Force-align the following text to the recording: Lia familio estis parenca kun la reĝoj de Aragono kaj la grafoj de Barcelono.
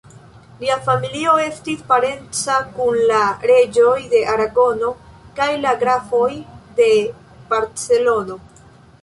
Lia 0.61 0.75
familio 0.85 1.33
estis 1.41 1.83
parenca 1.91 2.55
kun 2.77 2.97
la 3.11 3.19
reĝoj 3.51 3.93
de 4.15 4.23
Aragono 4.37 4.91
kaj 5.41 5.51
la 5.67 5.75
grafoj 5.85 6.33
de 6.83 6.91
Barcelono. 7.55 8.41